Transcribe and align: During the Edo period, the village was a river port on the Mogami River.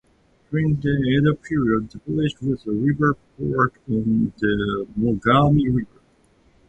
During 0.49 0.77
the 0.77 0.89
Edo 0.97 1.35
period, 1.35 1.91
the 1.91 1.99
village 2.07 2.33
was 2.41 2.65
a 2.65 2.71
river 2.71 3.15
port 3.37 3.73
on 3.87 4.31
the 4.35 4.87
Mogami 4.97 5.65
River. 5.71 6.01